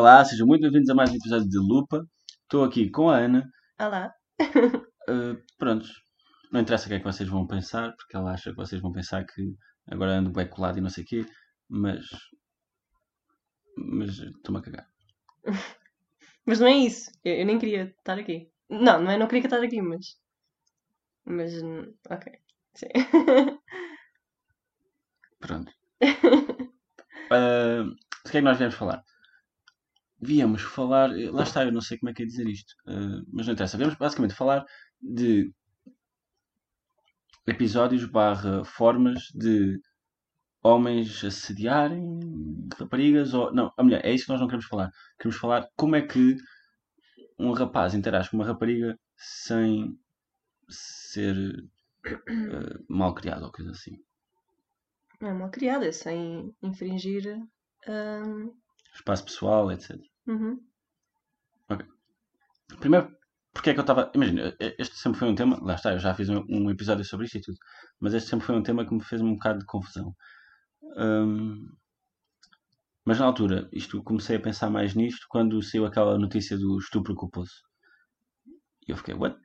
[0.00, 2.08] Olá, sejam muito bem-vindos a mais um episódio de Lupa.
[2.44, 3.46] Estou aqui com a Ana.
[3.78, 4.10] Olá.
[5.06, 5.92] Uh, prontos,
[6.50, 8.92] não interessa o que é que vocês vão pensar, porque ela acha que vocês vão
[8.92, 9.54] pensar que
[9.86, 11.26] agora ando bem colado e não sei o quê,
[11.68, 12.06] mas.
[13.76, 14.88] Mas estou-me a cagar.
[16.46, 17.10] Mas não é isso.
[17.22, 18.50] Eu, eu nem queria estar aqui.
[18.70, 20.16] Não, não é não queria estar aqui, mas.
[21.26, 21.52] Mas.
[22.08, 22.32] Ok.
[22.72, 22.88] Sim.
[25.38, 25.70] Pronto.
[27.30, 27.84] Uh,
[28.24, 29.04] de que é que nós viemos falar?
[30.20, 31.10] Viemos falar.
[31.32, 33.76] Lá está, eu não sei como é que é dizer isto, uh, mas não interessa.
[33.76, 34.64] Viemos basicamente falar
[35.00, 35.52] de
[37.46, 39.80] episódios barra formas de
[40.62, 42.18] homens assediarem
[42.78, 43.52] raparigas ou.
[43.52, 44.90] Não, a mulher, é isso que nós não queremos falar.
[45.18, 46.36] Queremos falar como é que
[47.38, 49.98] um rapaz interage com uma rapariga sem
[50.68, 51.36] ser
[52.06, 53.96] uh, mal criado ou coisa assim.
[55.20, 57.38] Não é mal criada, é sem infringir.
[57.88, 58.54] hum,
[58.94, 59.96] Espaço pessoal, etc.
[60.32, 60.70] uhum.
[62.78, 63.10] Primeiro,
[63.52, 64.10] porque é que eu estava.
[64.14, 65.58] Imagina, este sempre foi um tema.
[65.62, 67.58] Lá está, eu já fiz um, um episódio sobre isto e tudo.
[67.98, 70.14] Mas este sempre foi um tema que me fez um bocado de confusão.
[70.96, 71.68] Hum,
[73.04, 77.14] mas na altura, isto comecei a pensar mais nisto quando saiu aquela notícia do estupro
[77.14, 77.52] culposo.
[78.86, 79.36] E eu fiquei, what?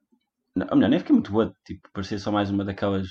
[0.55, 1.53] Não, ou melhor, nem fiquei muito what.
[1.65, 3.07] Tipo, parecia só mais uma daquelas.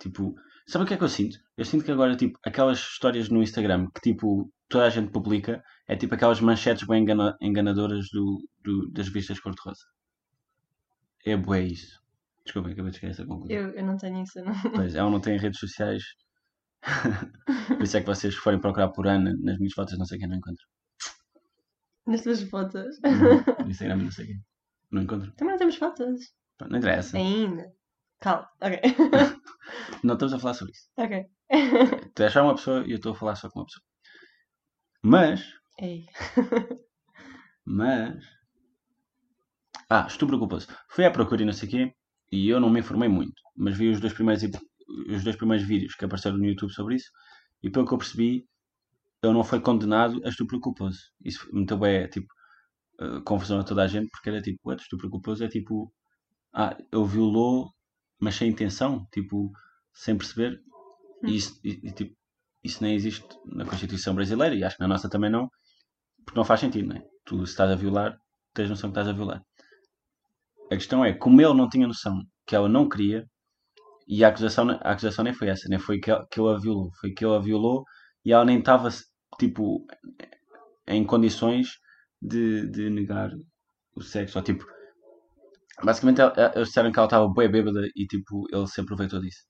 [0.00, 0.34] Tipo.
[0.66, 1.38] Sabe o que é que eu sinto?
[1.56, 5.62] Eu sinto que agora, tipo, aquelas histórias no Instagram que, tipo, toda a gente publica
[5.86, 9.84] é tipo aquelas manchetes bem engana- enganadoras do, do- das vistas cor-de-rosa.
[11.24, 12.00] É bué isso.
[12.44, 13.56] Desculpa, acabei de chegar a essa conclusão.
[13.56, 14.52] eu, eu não tenho isso, não.
[14.72, 16.02] Pois, ela não tem redes sociais.
[17.68, 20.28] Por isso é que vocês forem procurar por Ana nas minhas fotos, não sei quem
[20.28, 20.64] não encontro.
[22.06, 23.00] Nas tuas fotos.
[23.64, 24.44] No Instagram, não sei quem.
[24.90, 25.32] Não encontro.
[25.32, 26.32] Também não temos fotos.
[26.68, 27.16] Não interessa.
[27.16, 27.72] Ainda.
[28.20, 28.48] Calma.
[28.60, 28.80] Ok.
[30.04, 30.88] Não estamos a falar sobre isso.
[30.96, 31.26] ok.
[32.14, 33.82] Tu és só uma pessoa e eu estou a falar só com uma pessoa.
[35.02, 35.42] Mas,
[35.78, 36.06] Ei.
[37.64, 38.24] mas.
[39.88, 40.66] Ah, estupro culposo.
[40.90, 41.94] Fui à procura e não sei o quê
[42.32, 43.40] e eu não me informei muito.
[43.56, 44.42] Mas vi os dois primeiros,
[45.08, 47.10] os dois primeiros vídeos que apareceram no YouTube sobre isso
[47.62, 48.46] e pelo que eu percebi,
[49.22, 50.98] ele não foi condenado a estupro culposo.
[51.24, 52.26] Isso muito bem, tipo,
[53.00, 55.92] eh, confusão a toda a gente porque era tipo, what, estupro culposo é tipo,
[56.54, 57.70] ah, ele violou,
[58.20, 59.52] mas sem intenção, tipo,
[59.92, 60.60] sem perceber.
[61.26, 62.16] E isso, e- e, tipo,
[62.64, 65.50] isso nem existe na Constituição brasileira e acho que na nossa também não,
[66.24, 67.04] porque não faz sentido, não é?
[67.26, 68.18] Tu, se estás a violar,
[68.54, 69.42] tens noção que estás a violar.
[70.70, 73.26] A questão é, como ele não tinha noção que ela não queria,
[74.08, 76.92] e a acusação, a acusação nem foi essa, nem foi que, que ele a violou,
[77.00, 77.84] foi que ele a violou
[78.24, 78.88] e ela nem estava,
[79.38, 79.86] tipo,
[80.86, 81.78] em condições
[82.20, 83.30] de, de negar
[83.94, 84.38] o sexo.
[84.38, 84.66] Ou, tipo,
[85.82, 86.20] basicamente
[86.54, 89.40] eles disseram que ela estava bem bêbada e, tipo, ele se aproveitou disso.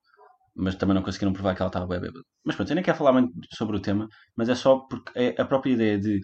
[0.54, 2.24] Mas também não conseguiram provar que ela estava bem bêbada.
[2.44, 5.40] Mas pronto, eu nem quero falar muito sobre o tema, mas é só porque é
[5.40, 6.20] a própria ideia de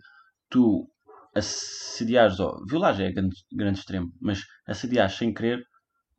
[0.50, 0.88] tu
[1.34, 5.64] assediares, ou violares é grande, grande extremo, mas assediares sem querer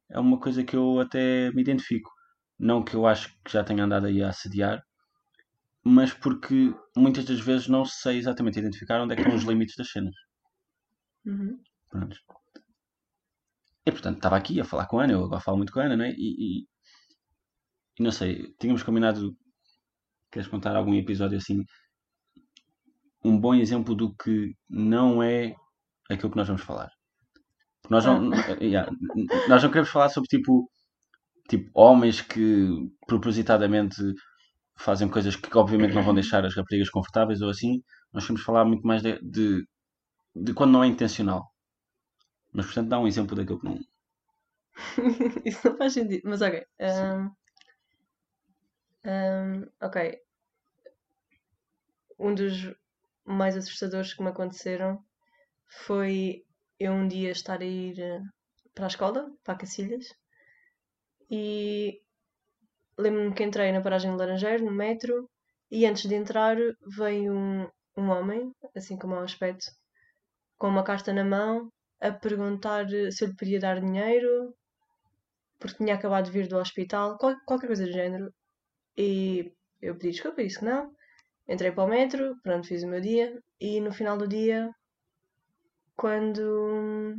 [0.10, 2.12] é uma coisa que eu até me identifico.
[2.60, 4.82] Não que eu acho que já tenha andado aí a assediar,
[5.84, 9.76] mas porque muitas das vezes não sei exatamente identificar onde é que estão os limites
[9.76, 10.16] das cenas.
[11.26, 11.60] Uhum.
[11.90, 12.18] Pronto.
[13.88, 15.86] E portanto, estava aqui a falar com a Ana, eu agora falo muito com a
[15.86, 16.12] Ana, não é?
[16.12, 16.68] E, e-
[18.00, 19.36] e não sei, tínhamos combinado.
[20.32, 21.64] Queres contar algum episódio assim?
[23.24, 25.56] Um bom exemplo do que não é
[26.10, 26.90] aquilo que nós vamos falar.
[27.82, 28.92] Porque Nós não, yeah,
[29.50, 30.70] nós não queremos falar sobre tipo,
[31.50, 32.68] tipo homens que
[33.08, 33.98] propositadamente
[34.80, 37.84] fazem coisas que obviamente não vão deixar as raparigas confortáveis ou assim.
[38.14, 39.66] Nós queremos falar muito mais de, de,
[40.36, 41.53] de quando não é intencional.
[42.54, 43.80] Mas portanto dá um exemplo daquilo que não.
[45.46, 46.22] Isso não faz sentido.
[46.26, 46.66] Mas ok.
[46.80, 47.32] Ahm,
[49.04, 50.20] ahm, ok.
[52.20, 52.74] Um dos
[53.26, 55.04] mais assustadores que me aconteceram
[55.68, 56.46] foi
[56.80, 58.22] eu um dia estar a ir eh,
[58.74, 60.08] para a escola, para a Cacilhas,
[61.30, 62.02] e
[62.98, 65.30] lembro-me que entrei na paragem de Laranjeiro, no metro,
[65.72, 66.56] e antes de entrar
[66.86, 67.68] veio um,
[67.98, 69.66] um homem, assim como ao aspecto,
[70.58, 71.72] com uma carta na mão,
[72.08, 72.84] a perguntar
[73.16, 74.34] se eu lhe podia dar dinheiro,
[75.60, 78.28] porque tinha acabado de vir do hospital, qual- qualquer coisa do género.
[78.98, 80.84] E eu pedi desculpa, disse que não.
[81.50, 83.28] Entrei para o metro, pronto, fiz o meu dia.
[83.60, 84.70] E no final do dia,
[85.96, 87.16] quando,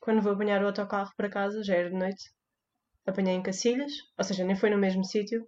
[0.00, 2.30] quando vou apanhar o autocarro para casa, já era de noite,
[3.06, 5.46] apanhei em Cacilhas, ou seja, nem foi no mesmo sítio.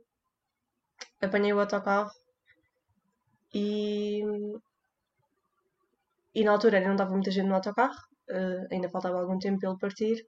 [1.21, 2.11] Apanhei o autocarro
[3.53, 4.23] e,
[6.39, 9.59] e na altura ainda não estava muita gente no autocarro, eh, ainda faltava algum tempo
[9.61, 10.27] para ele partir.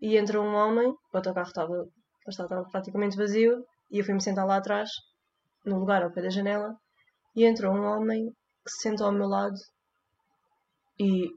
[0.00, 1.88] E entrou um homem, o autocarro estava,
[2.28, 4.90] estava praticamente vazio, e eu fui-me sentar lá atrás,
[5.64, 6.76] no lugar ao pé da janela,
[7.34, 8.30] e entrou um homem
[8.64, 9.56] que se sentou ao meu lado
[10.98, 11.30] E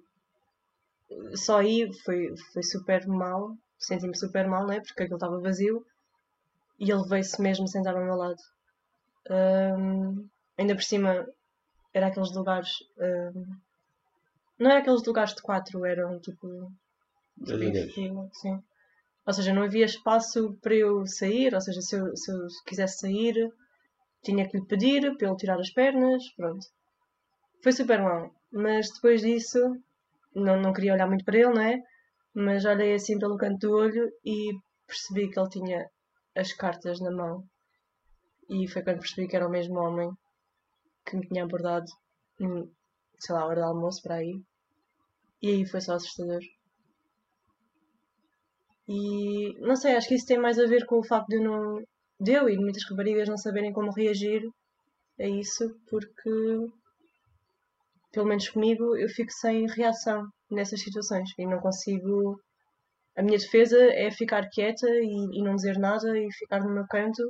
[1.35, 4.79] só aí foi, foi super mal, senti-me super mal, né?
[4.79, 5.85] Porque aquilo estava vazio
[6.79, 8.41] e ele veio-se mesmo sentar ao meu lado.
[9.29, 10.27] Hum,
[10.57, 11.27] ainda por cima,
[11.93, 12.71] era aqueles lugares.
[12.97, 13.57] hum,
[14.59, 16.71] não era aqueles lugares de quatro, eram tipo.
[17.93, 18.61] Tipo, sim.
[19.25, 22.99] Ou seja, não havia espaço para eu sair, ou seja, se eu, se eu quisesse
[22.99, 23.49] sair,
[24.23, 26.65] tinha que lhe pedir para ele tirar as pernas, pronto.
[27.63, 28.33] Foi super mal.
[28.51, 29.59] Mas depois disso,
[30.33, 31.81] não, não queria olhar muito para ele, não é?
[32.33, 34.53] Mas olhei assim pelo canto do olho e
[34.87, 35.89] percebi que ele tinha
[36.35, 37.43] as cartas na mão.
[38.49, 40.11] E foi quando percebi que era o mesmo homem
[41.05, 41.85] que me tinha abordado,
[43.19, 44.41] sei lá, hora do almoço, para aí.
[45.41, 46.41] E aí foi só assustador.
[48.87, 51.43] E não sei, acho que isso tem mais a ver com o facto de eu
[51.43, 51.83] não.
[52.19, 54.41] de eu e de muitas raparigas não saberem como reagir
[55.19, 56.31] a isso, porque
[58.11, 62.39] pelo menos comigo eu fico sem reação nessas situações e não consigo.
[63.15, 66.87] A minha defesa é ficar quieta e, e não dizer nada e ficar no meu
[66.87, 67.23] canto.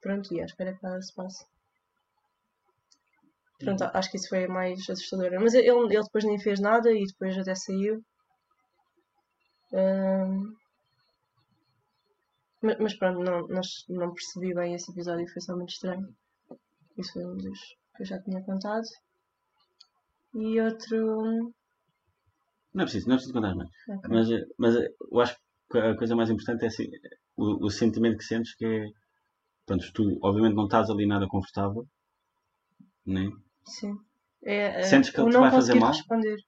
[0.00, 1.44] Pronto, e à espera que nada se passe.
[3.64, 5.40] Pronto, acho que isso foi a mais assustadora.
[5.40, 8.02] Mas ele, ele depois nem fez nada e depois até saiu.
[9.72, 10.54] Ahm,
[12.62, 13.46] mas, mas pronto, não,
[13.88, 16.08] não, percebi bem esse episódio, foi só muito estranho.
[16.96, 17.58] Isso foi um dos
[17.96, 18.86] que eu já tinha contado.
[20.34, 21.52] E outro.
[22.72, 23.68] Não é preciso, não é preciso contar mais.
[23.88, 24.10] ok.
[24.10, 25.36] Mas, eh, mas eh, eu acho
[25.70, 26.86] que a coisa mais importante é assim,
[27.36, 28.86] o, o sentimento que sentes que é.
[29.66, 31.86] Pronto, tu obviamente não estás ali nada confortável,
[33.06, 33.30] né?
[33.64, 33.98] Sim.
[34.44, 35.90] É, é, Sentes que ele te não vai fazer mal?
[35.90, 36.38] responder.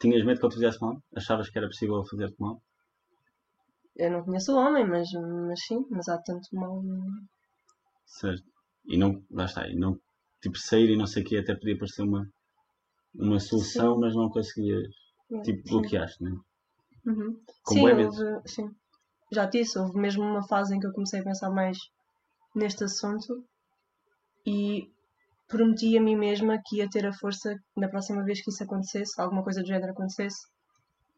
[0.00, 1.02] Tinhas medo que ele te fizesse mal?
[1.16, 2.62] Achavas que era possível fazer-te mal?
[3.96, 5.08] Eu não conheço o homem, mas,
[5.48, 6.82] mas sim, mas há tanto mal.
[8.06, 8.44] Certo.
[8.86, 9.98] E não, lá está, e não,
[10.42, 12.28] tipo, sair e não sei o quê, até podia parecer uma,
[13.14, 14.00] uma solução, Sim.
[14.00, 14.88] mas não conseguias,
[15.44, 15.70] tipo, Sim.
[15.70, 16.36] bloqueaste, né?
[17.06, 17.40] Uhum.
[17.64, 18.02] Com sim, medo.
[18.02, 18.70] houve, sim.
[19.32, 21.78] Já disse, houve mesmo uma fase em que eu comecei a pensar mais
[22.54, 23.44] neste assunto
[24.46, 24.90] e
[25.46, 28.62] prometi a mim mesma que ia ter a força que na próxima vez que isso
[28.62, 30.46] acontecesse, alguma coisa do género acontecesse,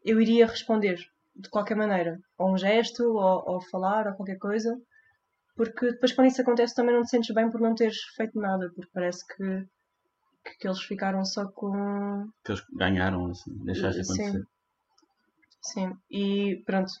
[0.03, 0.97] eu iria responder
[1.35, 4.75] de qualquer maneira, ou um gesto, ou, ou falar, ou qualquer coisa,
[5.55, 8.71] porque depois quando isso acontece também não te sentes bem por não teres feito nada,
[8.75, 9.67] porque parece que,
[10.43, 14.13] que, que eles ficaram só com Que eles ganharam, assim, deixaste Sim.
[14.13, 14.47] acontecer.
[15.61, 16.91] Sim, e pronto,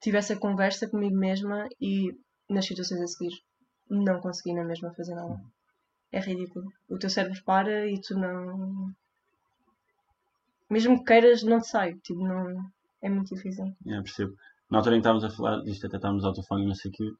[0.00, 2.16] tive essa conversa comigo mesma e
[2.48, 3.34] nas situações a seguir
[3.90, 5.38] não consegui na mesma fazer nada.
[6.12, 6.70] É ridículo.
[6.88, 8.94] O teu cérebro para e tu não.
[10.68, 11.94] Mesmo que queiras, não te sai.
[11.94, 12.70] Tipo, não.
[13.00, 13.74] É muito difícil.
[13.86, 14.36] É, percebo.
[14.70, 16.94] Na altura em que estávamos a falar disto, até estávamos ao telefone não sei o
[16.94, 17.10] quê,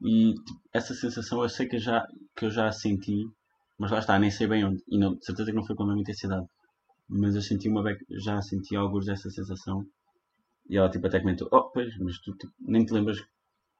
[0.00, 3.26] e tipo, essa sensação eu sei que eu, já, que eu já senti,
[3.76, 5.82] mas lá está, nem sei bem onde, e não, de certeza que não foi com
[5.82, 6.46] a mesma intensidade,
[7.06, 9.84] mas eu senti uma beca, já senti alguns dessa sensação,
[10.70, 13.18] e ela tipo até comentou, oh, pois, mas tu tipo, nem te lembras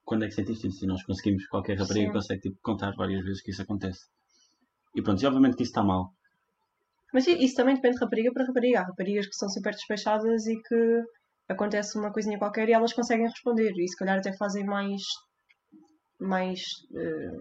[0.04, 2.12] quando é que sentiste isso, e nós conseguimos, qualquer rapariga Sim.
[2.12, 4.06] consegue tipo, contar várias vezes que isso acontece.
[4.96, 6.12] E pronto, e obviamente que isso está mal,
[7.12, 8.80] Mas isso também depende de rapariga para rapariga.
[8.80, 11.02] Há raparigas que são super despechadas e que
[11.48, 13.72] acontece uma coisinha qualquer e elas conseguem responder.
[13.76, 15.02] E se calhar até fazem mais.
[16.20, 16.60] mais.
[16.94, 17.40] eh,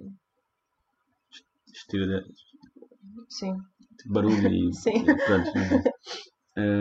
[1.74, 2.26] estira de,
[3.30, 3.54] sim.
[4.08, 5.06] barulho e, Sim.
[5.26, 5.52] pronto.
[5.56, 5.84] não é?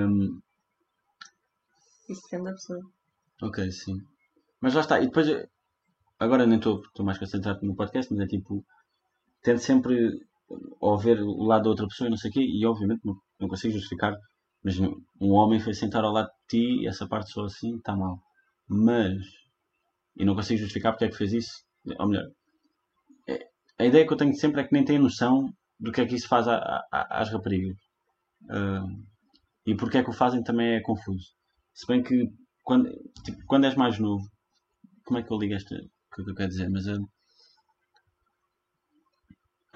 [0.07, 0.41] Hum,
[2.09, 2.81] Isso depende da pessoa.
[3.43, 3.97] Ok, sim.
[4.61, 5.45] Mas lá está, e depois eu-
[6.21, 8.65] agora nem estou estou mais concentrado no podcast, mas é tipo,
[9.43, 10.21] tento sempre
[10.81, 13.17] ou ver o lado da outra pessoa e não sei o quê, e obviamente não,
[13.41, 14.15] não consigo justificar,
[14.65, 17.95] mas um homem foi sentar ao lado de ti e essa parte só assim está
[17.97, 18.21] mal.
[18.69, 19.17] Mas,
[20.17, 21.53] e não consigo justificar porque é que fez isso,
[21.99, 22.27] ou melhor,
[23.29, 23.47] é-
[23.79, 26.15] a ideia que eu tenho sempre é que nem tem noção do que é que
[26.15, 27.77] isso faz a- a- a- às raparigas.
[28.51, 28.87] Ah,
[29.67, 31.29] e porque é que o fazem também é confuso.
[31.75, 32.17] Se bem que
[32.65, 32.91] quando,
[33.25, 34.25] tipo, quando és mais novo,
[35.05, 35.75] como é que eu ligo esta?
[35.77, 36.71] O que é eu quero dizer?
[36.71, 36.99] Mas ah,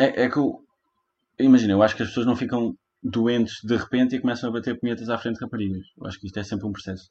[0.05, 0.65] é, é que eu
[1.39, 4.79] imagina, eu acho que as pessoas não ficam doentes de repente e começam a bater
[4.79, 5.87] punhetas à frente de raparigas.
[5.97, 7.09] Eu acho que isto é sempre um processo.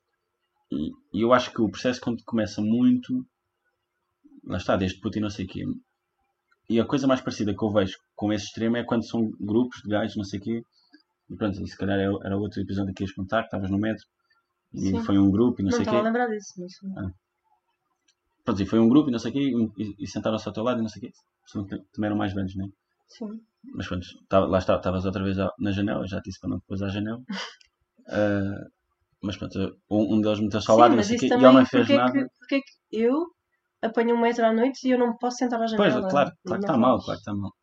[0.71, 3.25] E, e eu acho que o processo quando começa muito,
[4.45, 5.63] lá está, desde Putin não sei o quê.
[6.69, 9.81] E a coisa mais parecida que eu vejo com esse extremo é quando são grupos
[9.81, 10.61] de gajos, não sei o quê.
[11.29, 14.03] E pronto, se calhar era outro episódio que ias contar, que estavas no metro.
[14.73, 15.03] E Sim.
[15.03, 16.07] foi um grupo e não, Não sei o estava a quê.
[16.07, 16.71] lembrar disso, mas.
[18.49, 19.43] Pronto, e foi um grupo e não sei o quê.
[19.77, 21.11] E, e sentaram-se ao teu lado e não sei o quê.
[21.93, 22.69] Também eram mais velhos, não é?
[23.07, 23.41] Sim.
[23.77, 26.57] Mas pronto, tava- lá está, estavas outra vez à- na janela, já disse para não
[26.57, 27.21] depois à janela.
[28.07, 28.65] Ah,
[29.21, 29.57] mas pronto,
[29.91, 31.89] um, um deles meteu-se ao lado e não sei o quê, e ele não fez
[31.89, 32.11] é nada.
[32.13, 32.73] que, porque é que
[33.05, 33.15] eu
[33.81, 36.09] apanho um metro à noite e eu não posso sentar à Pois, janela?
[36.09, 37.53] claro, claro que está mal, claro que está mal.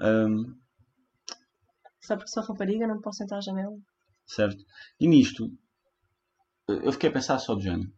[0.00, 0.38] Ahm,
[2.06, 3.76] só porque sou rapariga não posso sentar à janela.
[4.36, 4.62] certo?
[5.00, 5.50] E nisto,
[6.68, 7.92] eu fiquei a pensar só de género.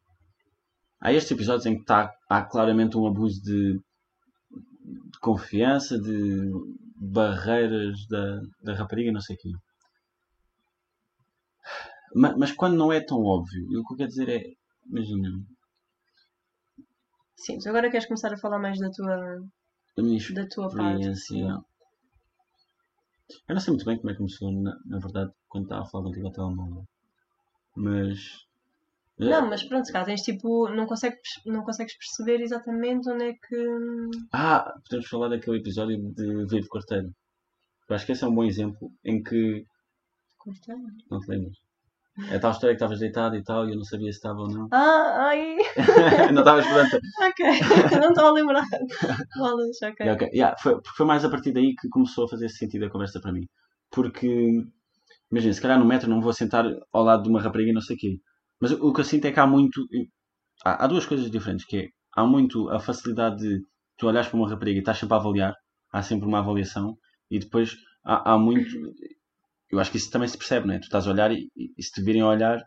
[1.00, 3.80] Há estes episódios em que tá, há claramente um abuso de,
[5.12, 6.50] de confiança, de
[6.96, 9.50] barreiras da, da rapariga, não sei o quê.
[12.14, 14.42] Ma- Mas, quando não é tão óbvio, o que eu quero dizer é,
[14.86, 15.28] imagina,
[17.44, 19.16] Sim, tu agora queres começar a falar mais da tua,
[19.96, 21.08] a minha da tua parte.
[21.08, 21.62] experiência.
[23.46, 25.86] Eu não sei muito bem como é que começou, na, na verdade, quando estava a
[25.86, 26.84] falar contigo ao telemóvel.
[27.76, 28.46] Mas.
[29.28, 33.32] Não, mas pronto, se cá tens tipo, não consegues, não consegues perceber exatamente onde é
[33.32, 34.10] que.
[34.32, 37.10] Ah, podemos falar daquele episódio de Vivo Quarteiro.
[37.88, 39.66] Eu acho que esse é um bom exemplo em que.
[40.38, 40.74] Custa?
[41.10, 41.58] Não te lembras?
[42.28, 44.48] É tal história que estavas deitado e tal, e eu não sabia se estava ou
[44.48, 44.68] não.
[44.72, 45.56] Ah, ai,
[46.32, 47.00] não estavas pronta.
[47.22, 47.46] ok,
[48.00, 48.64] não estou a lembrar.
[49.36, 50.06] Bolas, ok.
[50.06, 50.28] Yeah, ok.
[50.32, 53.32] Yeah, foi, foi mais a partir daí que começou a fazer sentido a conversa para
[53.32, 53.46] mim.
[53.90, 54.64] Porque,
[55.30, 57.80] imagina, se calhar no metro não vou sentar ao lado de uma rapariga e não
[57.80, 58.20] sei o quê.
[58.60, 59.86] Mas o, que eu sinto é que há muito.
[60.64, 63.64] Há, há duas coisas diferentes, que é, há muito a facilidade de
[63.98, 65.54] tu olhares para uma rapariga e estás sempre a avaliar,
[65.92, 66.96] há sempre uma avaliação,
[67.30, 68.70] e depois há, há muito.
[69.70, 70.78] Eu acho que isso também se percebe, não é?
[70.78, 72.62] Tu estás a olhar e, e- se te virem a olhar,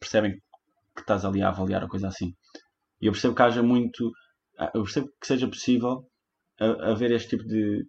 [0.00, 0.32] percebem
[0.96, 2.34] que estás ali a avaliar ou coisa assim.
[3.00, 4.12] E eu percebo que haja muito.
[4.74, 6.06] Eu percebo que seja possível
[6.60, 7.86] haver este tipo de,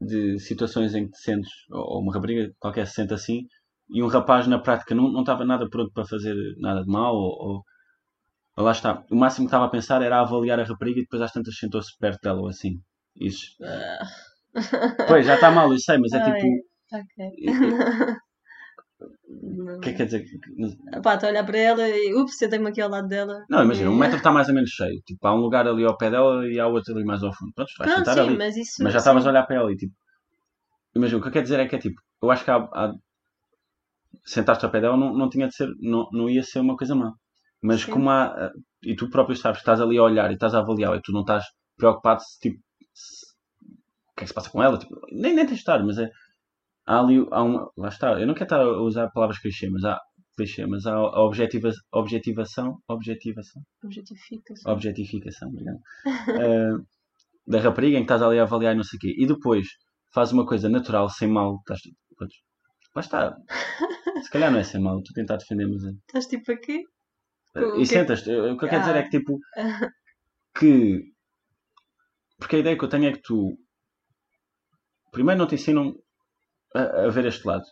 [0.00, 3.46] de situações em que te sentes, ou uma rapariga qualquer se sente assim,
[3.90, 7.14] e um rapaz na prática não, não estava nada pronto para fazer nada de mal,
[7.14, 7.62] ou,
[8.56, 9.04] ou- lá está.
[9.10, 11.96] O máximo que estava a pensar era avaliar a rapariga e depois às tantas sentou-se
[11.98, 12.80] perto dela ou assim.
[13.16, 13.46] Isso.
[13.62, 13.98] Ah,
[15.08, 16.40] Pois, já está mal, eu sei, mas é Ai.
[16.40, 16.46] tipo.
[16.92, 18.24] ok.
[19.76, 20.24] O que é que quer dizer?
[21.02, 23.44] Pá, estou a olhar para ela e ups, sentei-me aqui ao lado dela.
[23.48, 25.00] Não, imagina, um metro está mais ou menos cheio.
[25.06, 27.52] Tipo, há um lugar ali ao pé dela e há outro ali mais ao fundo.
[27.54, 28.38] Pronto, vais Pronto, sentar sim, ali.
[28.38, 28.82] mas isso.
[28.82, 29.92] Mas já estavas a olhar para ela e tipo.
[30.96, 32.00] Imagina, o que eu quero dizer é que é tipo.
[32.22, 32.56] Eu acho que há.
[32.56, 32.92] há
[34.24, 35.68] sentaste ao pé dela não, não tinha de ser.
[35.80, 37.12] Não, não ia ser uma coisa má.
[37.62, 37.92] Mas Sim.
[37.92, 38.50] como há.
[38.82, 41.12] E tu próprio sabes que estás ali a olhar e estás a avaliar e tu
[41.12, 41.44] não estás
[41.76, 42.60] preocupado se tipo.
[42.94, 43.26] se-
[44.12, 44.78] o que é que se passa com ela?
[44.78, 46.10] Tipo, nem, nem tens de estar, mas é.
[46.86, 47.26] Há ali.
[47.30, 48.20] Há uma, lá está.
[48.20, 49.98] Eu não quero estar a usar palavras clichê, mas há.
[50.36, 52.76] Clichê, mas há a objetiva, objetivação.
[52.88, 53.62] Objetivação?
[54.66, 55.78] Objetificação, obrigado,
[56.42, 56.72] eh,
[57.46, 59.14] da rapariga em que estás ali a avaliar e não sei o quê.
[59.16, 59.66] E depois
[60.12, 61.58] faz uma coisa natural, sem mal.
[61.60, 61.80] Estás,
[62.94, 63.36] lá está.
[64.22, 65.84] Se calhar não é sem mal, estou a tentar defender, mas.
[65.84, 65.90] é.
[66.06, 66.84] Estás tipo aqui?
[67.56, 68.30] O e que- sentas-te.
[68.30, 68.98] O que eu quero dizer Ah.
[68.98, 69.38] é que tipo.
[70.56, 71.02] Que.
[72.38, 73.56] Porque a ideia que eu tenho é que tu.
[75.10, 75.94] Primeiro não te ensinam
[76.74, 77.64] a, a ver este lado.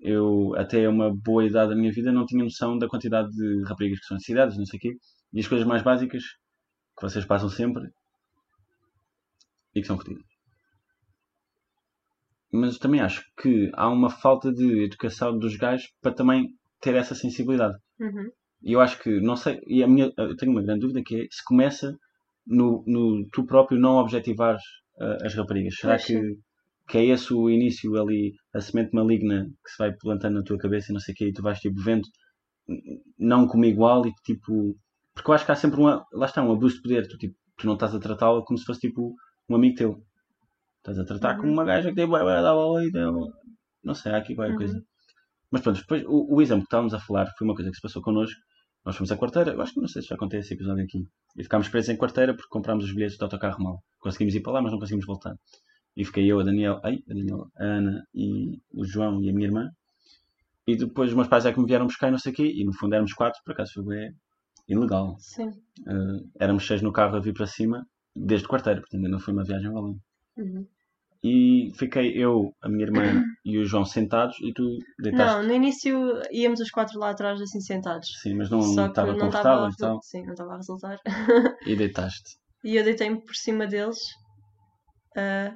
[0.00, 4.00] Eu, até uma boa idade da minha vida, não tinha noção da quantidade de raparigas
[4.00, 4.96] que são necessidades, não sei o quê.
[5.32, 7.82] E as coisas mais básicas que vocês passam sempre
[9.74, 10.24] e que são fodidas.
[12.52, 16.48] Mas também acho que há uma falta de educação dos gajos para também
[16.80, 17.76] ter essa sensibilidade.
[17.98, 18.30] Uhum.
[18.62, 21.22] E eu acho que, não sei, e a minha, eu tenho uma grande dúvida que
[21.22, 21.96] é se começa
[22.46, 24.62] no, no tu próprio não objetivares
[25.00, 25.76] ah, as raparigas.
[25.76, 26.38] Será que,
[26.88, 30.58] que é esse o início ali, a semente maligna que se vai plantando na tua
[30.58, 32.06] cabeça e não sei o quê, e tu vais tipo vendo
[33.18, 34.76] não como igual e que tipo.
[35.14, 36.04] Porque eu acho que há sempre uma.
[36.12, 37.08] Lá está, um abuso de poder.
[37.08, 39.14] Tu, tipo, tu não estás a tratá-la como se fosse tipo
[39.48, 40.02] um amigo teu.
[40.82, 41.52] Estás a tratar como Uhum.
[41.54, 43.30] uma gaja que tem vai dar bola e deu.
[43.84, 44.58] Não sei, há aqui qualquer Uhum.
[44.58, 44.82] coisa.
[45.50, 47.82] Mas pronto, depois o, o exemplo que estávamos a falar foi uma coisa que se
[47.82, 48.40] passou connosco.
[48.84, 50.98] Nós fomos à quarteira, eu acho que não sei se já contei esse episódio aqui.
[51.36, 53.78] E ficámos presos em quarteira porque comprámos os bilhetes de autocarro mal.
[54.00, 55.34] Conseguimos ir para lá, mas não conseguimos voltar.
[55.96, 59.32] E fiquei eu, a Daniel, ai, a Daniela, a Ana e o João e a
[59.32, 59.68] minha irmã.
[60.66, 62.50] E depois os meus pais é que me vieram buscar e não sei o quê.
[62.52, 64.10] E no fundo éramos quatro, por acaso foi bem
[64.68, 65.16] ilegal.
[65.20, 65.48] Sim.
[65.86, 67.84] Uh, éramos seis no carro a vir para cima,
[68.16, 70.00] desde quarteira, portanto ainda não foi uma viagem valente.
[70.36, 70.66] Uhum.
[71.24, 73.00] E fiquei eu, a minha irmã
[73.44, 75.36] e o João sentados e tu deitaste.
[75.36, 78.08] Não, no início íamos os quatro lá atrás assim sentados.
[78.20, 79.90] Sim, mas não estava confortável estava a e tal.
[79.96, 80.98] resu- Sim, não estava a resultar.
[81.66, 82.36] E deitaste.
[82.64, 83.98] E eu deitei-me por cima deles.
[85.16, 85.52] ah,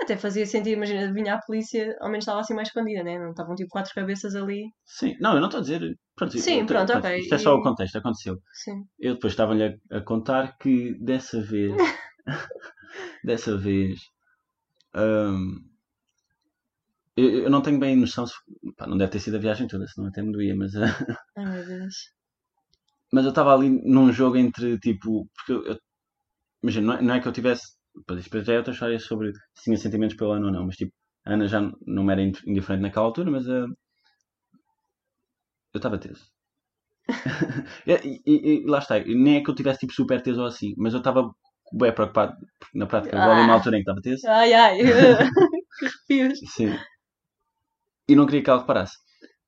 [0.00, 3.18] até fazia sentido, imagina, vinha a polícia, ao menos estava assim mais escondida, né?
[3.18, 4.66] Não estavam tipo quatro cabeças ali.
[4.84, 5.98] Sim, não, eu não estou a dizer.
[6.14, 7.18] Pronto, Sim, eu- pronto, ok.
[7.18, 8.36] Isto é só E- o contexto, aconteceu.
[8.52, 8.84] Sim.
[9.00, 11.74] Eu depois estava-lhe a, a contar que dessa vez.
[13.24, 14.00] dessa vez.
[14.94, 15.64] hum,
[17.16, 18.34] eu, eu não tenho bem noção se.
[18.76, 20.72] pá, não deve ter sido a viagem toda, senão até me doía, mas.
[21.36, 21.96] Ai meu Deus.
[23.12, 25.28] mas eu estava ali num jogo entre tipo.
[25.34, 25.64] Porque eu.
[25.66, 25.78] eu
[26.62, 27.76] imagina, não é, não é que eu tivesse.
[28.08, 30.92] Depois já é outra história sobre se tinha sentimentos pela Ana ou não, mas tipo,
[31.26, 33.66] a Ana já não me era indi- indiferente naquela altura, mas ah,
[35.74, 36.24] eu estava teso.
[37.86, 40.74] e, e- e lá está, nem é que eu tivesse tipo super teso ou assim,
[40.76, 41.30] mas eu estava
[41.72, 43.44] bem preocupado, porque na prática agora Ah.
[43.44, 44.78] uma altura em que estava teso, Ai ai.
[45.78, 46.38] Que arrepios.
[46.54, 46.72] Sim.
[48.08, 48.96] E não queria que ela reparasse.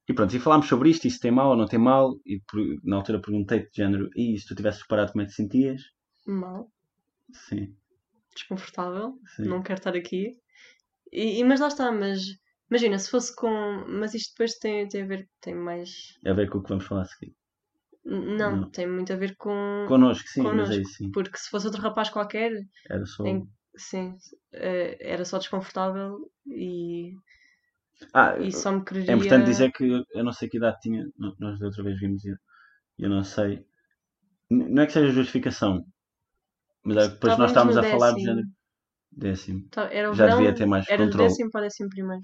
[0.08, 2.40] E pronto, e falámos sobre isto, e se tem mal ou não tem mal, e
[2.40, 5.37] por- na altura perguntei-te de género, e se tu tivesses reparado como é que te
[5.37, 5.82] sentias?
[6.26, 6.70] Mal,
[7.32, 7.75] Sim,
[8.34, 9.44] desconfortável, sim.
[9.44, 10.34] não quero estar aqui.
[11.12, 12.22] E, e- mas lá está, mas
[12.70, 13.50] imagina, se fosse com.
[13.88, 15.90] Mas isto depois tem, tem a ver, tem mais.
[16.25, 17.34] É a ver com o que vamos falar a seguir.
[18.05, 18.71] Não, Não.
[18.71, 19.85] tem muito a ver com.
[19.88, 20.75] Connosco, sim, mas Connosco.
[20.75, 21.11] é isso, sim.
[21.12, 22.52] Porque se fosse outro rapaz qualquer,
[22.88, 23.25] Era só.
[23.25, 24.17] em- sim,
[24.52, 27.12] eh, era só desconfortável e,
[28.14, 29.11] Ah, e só me queria.
[29.11, 31.07] é importante dizer que eu- não sei que idade tinha,
[31.38, 32.35] nós da outra vez vimos e
[32.99, 33.64] eu, não sei.
[34.50, 35.85] Não é que seja justificação,
[36.85, 38.28] mas é que depois nós Estávamos a falar de décimo.
[38.28, 38.49] género.
[39.12, 39.61] Décimo.
[39.90, 41.28] Era o Já verão, devia ter mais era controle.
[41.31, 42.23] décimo para o décimo primeiro.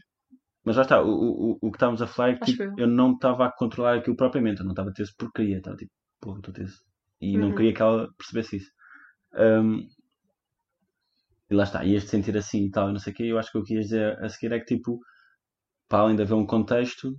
[0.64, 1.08] Mas lá está, o,
[1.52, 2.72] o, o- que estávamos a falar é que tipo, eu.
[2.76, 5.92] eu não estava a controlar aquilo propriamente, eu não estava esse porque queria, estava tipo,
[6.20, 6.80] porra, estou esse.
[7.20, 7.54] E não Uhum.
[7.54, 8.70] queria que ela percebesse isso.
[9.34, 9.88] Ahm,
[11.50, 13.38] e lá está, ias te sentir assim e tal, e não sei o quê, eu
[13.38, 15.00] acho que o que ias dizer a seguir é que tipo,
[15.88, 17.16] para além de haver um contexto,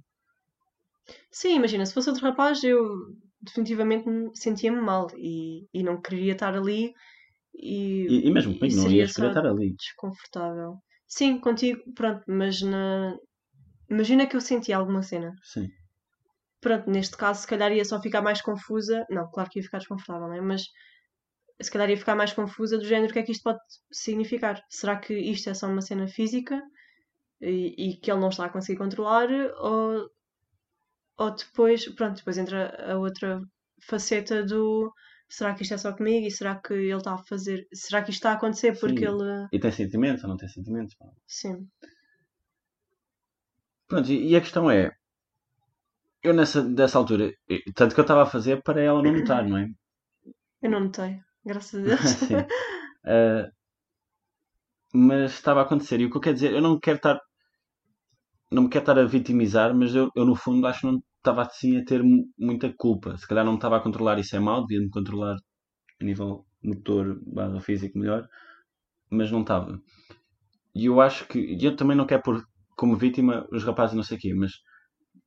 [1.31, 2.83] Sim, imagina, se fosse outro rapaz, eu
[3.41, 6.93] definitivamente me- sentia-me mal e, e não queria estar ali
[8.07, 9.77] e, e, e mesmo comigo, não ias querer estar ali.
[9.77, 10.79] desconfortável.
[11.07, 13.17] Sim, contigo, pronto, mas na...
[13.89, 15.33] imagina que eu senti alguma cena.
[15.43, 15.69] Sim,
[16.65, 19.05] Pronto, neste caso, se calhar ia só ficar mais confusa.
[19.07, 20.41] Não, claro que ia ficar desconfortável, não é?
[20.41, 20.63] Mas
[21.61, 23.59] se calhar ia ficar mais confusa do género: o que é que isto pode
[23.91, 24.59] significar?
[24.67, 26.59] Será que isto é só uma cena física
[27.39, 29.29] e, e que ele não está a conseguir controlar?
[29.59, 30.09] Ou,
[31.17, 33.39] ou depois, pronto, depois entra a outra
[33.87, 34.91] faceta do
[35.29, 37.67] será que isto é só comigo e será que ele está a fazer.
[37.71, 39.13] Será que isto está a acontecer porque Sim.
[39.13, 39.47] ele.
[39.51, 40.95] e tem sentimentos ou não tem sentimentos?
[41.27, 41.67] Sim.
[43.87, 44.91] Pronto, e, e a questão é,
[46.23, 47.31] eu nessa, dessa altura,
[47.75, 49.67] tanto que eu estava a fazer para ela não notar, não é?
[50.61, 52.09] Eu não notei, graças a Deus.
[52.27, 52.45] Sim.
[53.05, 53.49] Ah,
[54.93, 55.99] mas estava a acontecer.
[55.99, 57.19] E o que eu quero dizer, eu não quero estar.
[58.51, 61.41] Não me quero estar a vitimizar, mas eu, eu no fundo acho que não estava
[61.43, 63.17] assim a ter mu- muita culpa.
[63.17, 65.35] Se calhar não estava a controlar, isso é mau, devia-me controlar
[66.01, 68.27] a nível motor barra físico melhor,
[69.11, 69.81] mas não estava.
[70.75, 71.39] E eu acho que.
[71.39, 72.43] e Eu também não quero pôr
[72.75, 74.51] como vítima os rapazes não sei o quê, mas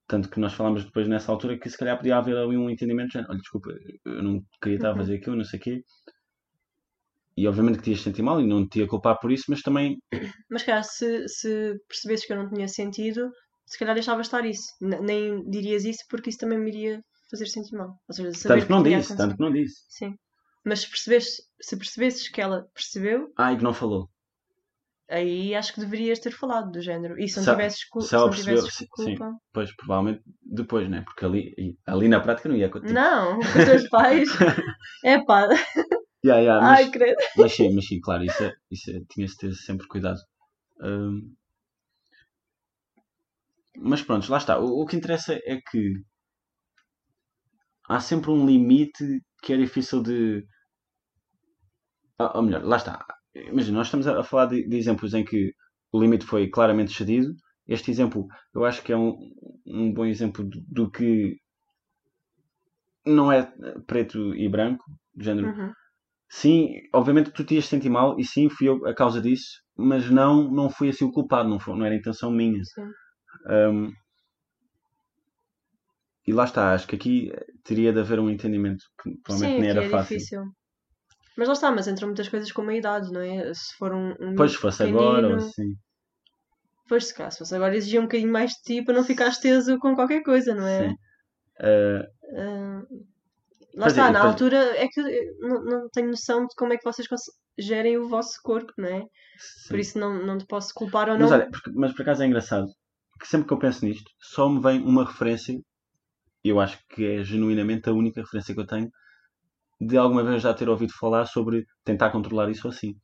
[0.08, 3.12] tanto que nós falámos depois nessa altura que se calhar podia haver ali um entendimento
[3.18, 3.70] de olha, desculpa,
[4.06, 4.98] eu não queria estar a Uhum.
[4.98, 5.84] fazer aquilo, não sei o quê.
[7.40, 9.62] E obviamente que te ias sentir mal e não te ia culpar por isso, mas
[9.62, 9.86] também
[10.50, 11.50] Mas calhar se, se
[11.88, 13.30] percebesses que eu não tinha sentido,
[13.66, 14.68] se calhar deixavas estar isso.
[14.80, 17.90] N- nem dirias isso porque isso também me iria fazer sentir mal.
[18.08, 19.76] Ou seja, saber tanto que não tinha disse, tanto que não disse.
[19.88, 20.14] Sim.
[20.64, 24.10] Mas se percebesses, se percebesses que ela percebeu, Ah, e que não falou.
[25.08, 27.18] Aí acho que deverias ter falado do género.
[27.18, 29.32] E se não Se- tivesses, cu- se não percebeu, tivesses sim, culpa.
[29.52, 31.02] Pois, provavelmente depois, né?
[31.02, 31.54] Porque ali,
[31.86, 32.94] ali na prática não ia acontecer.
[32.94, 34.28] Não, com os teus pais.
[35.04, 35.48] é pá.
[36.24, 37.16] Yeah, yeah, mas, Ai, credo.
[37.36, 40.18] mas sim, mas sim, claro, isso, é, isso é, tinha-se de ter sempre cuidado.
[40.82, 41.34] Hum,
[43.90, 44.58] mas pronto, lá está.
[44.58, 45.82] O, o que interessa é que
[47.88, 50.46] há sempre um limite que é difícil de.
[52.36, 52.94] Ou melhor, lá está.
[53.46, 55.52] Imagina, nós estamos a falar de, de exemplos em que
[55.92, 57.34] o limite foi claramente cedido.
[57.66, 59.16] Este exemplo, eu acho que é um,
[59.66, 61.36] um bom exemplo do, do que
[63.04, 63.50] não é
[63.86, 65.48] preto e branco, do género.
[65.48, 65.72] Uhum.
[66.30, 70.10] Sim, obviamente tu te ias sentir mal e sim, fui eu a causa disso, mas
[70.10, 72.62] não, não fui assim o culpado, não, foi, não era intenção minha.
[72.64, 72.90] Sim.
[73.46, 73.92] Um,
[76.26, 77.32] e lá está, acho que aqui
[77.64, 80.16] teria de haver um entendimento que provavelmente Sim, nem era é fácil.
[80.16, 80.42] difícil.
[81.38, 83.54] Mas lá está, mas entram muitas coisas como a idade, não é?
[83.54, 85.74] Se for um, um Pois, fosse agora ou pequenino, assim.
[86.88, 89.38] Pois, se calhar, se fosse agora exigia um bocadinho mais de ti para não ficares
[89.38, 90.88] teso com qualquer coisa, não é?
[90.88, 90.94] Sim.
[91.60, 92.82] Uh, Ah,
[93.74, 96.46] lá Pois é, está, e na depois- altura é que eu não, não tenho noção
[96.46, 97.06] de como é que vocês
[97.58, 99.00] gerem o vosso corpo, não é?
[99.38, 99.68] sim.
[99.68, 101.36] Por isso não, não te posso culpar ou Mas não.
[101.36, 102.66] olha, porque- mas por acaso é engraçado
[103.20, 105.54] que sempre que eu penso nisto, só me vem uma referência,
[106.44, 108.88] e eu acho que é genuinamente a única referência que eu tenho,
[109.80, 112.96] de alguma vez já ter ouvido falar sobre tentar controlar isso assim.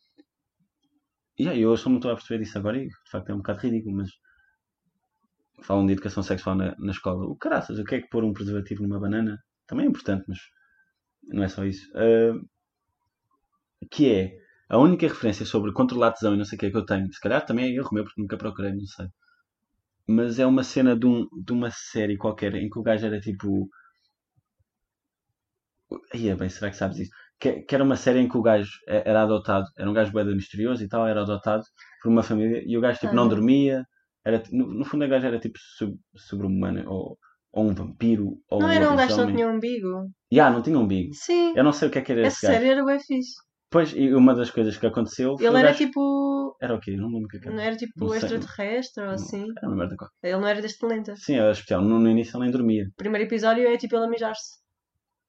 [1.38, 3.38] E aí, eu só não estou a perceber disso agora e de facto é um
[3.38, 4.10] bocado ridículo, mas
[5.62, 7.24] falam de educação sexual na, na escola.
[7.26, 9.38] O caraças, o que é que pôr um preservativo numa banana?
[9.66, 10.38] Também é importante, mas
[11.24, 11.86] não é só isso.
[11.96, 12.38] Ah,
[13.90, 14.36] que é
[14.68, 17.12] a única referência sobre controlar tesão e não sei o que é que eu tenho.
[17.12, 19.06] Se calhar também é erro meu porque nunca procurei, não sei.
[20.06, 23.20] Mas é uma cena de, um, de uma série qualquer em que o gajo era
[23.20, 23.68] tipo.
[26.14, 27.10] Ia bem, será que sabes isso?
[27.40, 30.12] Que, que era uma série em que o gajo e- era adotado, era um gajo
[30.12, 31.62] de misterioso e tal, era adotado
[32.02, 33.28] por uma família e o gajo tipo não Ah.
[33.28, 33.84] dormia.
[34.24, 37.18] Era, no, no fundo, o gajo era tipo sub- sobre-humano ou,
[37.52, 40.10] ou um vampiro ou não um era um gajo que não tinha umbigo?
[40.32, 41.12] Ya, não tinha umbigo.
[41.14, 42.58] Sim, Eu não sei o que é que era essa esse gajo.
[42.58, 43.32] série era bem fixe.
[43.70, 46.56] Pois, e uma das coisas que aconteceu foi Ele o era gajo- tipo.
[46.62, 46.96] Era o quê?
[46.96, 47.62] Não lembro o que é que Não era.
[47.64, 49.44] era tipo Não extraterrestre ou assim.
[49.58, 50.14] Era uma merda qualquer.
[50.28, 51.14] Ele não era deste planeta.
[51.16, 51.82] Sim, era especial.
[51.82, 52.84] No, no início ele nem dormia.
[52.84, 54.62] O primeiro episódio é tipo ele a mijar-se.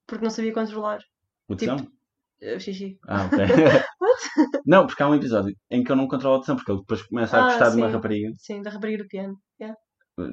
[0.07, 0.99] Porque não sabia controlar.
[1.47, 1.91] O Tipo- tesão?
[2.41, 2.97] Eh, xixi.
[3.07, 3.39] Ah, ok.
[4.65, 7.01] não, porque há um episódio em que eu não controlo a tesão, porque ele depois
[7.03, 7.93] começa a Ah, gostar de uma sim.
[7.93, 8.29] rapariga.
[8.37, 9.37] Sim, da rapariga do piano.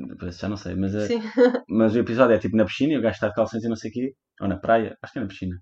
[0.09, 1.21] Depois Já não sei, mas, é- Sim.
[1.69, 3.77] mas o episódio é tipo na piscina e o gajo está de calções e não
[3.77, 4.15] sei o quê.
[4.41, 5.57] Ou na praia, acho que é na piscina.